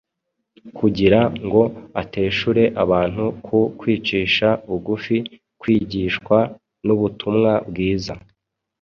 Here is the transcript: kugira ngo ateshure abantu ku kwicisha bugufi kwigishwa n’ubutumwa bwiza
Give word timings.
kugira 0.77 1.19
ngo 1.45 1.61
ateshure 2.01 2.63
abantu 2.83 3.23
ku 3.45 3.59
kwicisha 3.79 4.47
bugufi 4.69 5.17
kwigishwa 5.61 6.37
n’ubutumwa 6.85 7.51
bwiza 7.69 8.13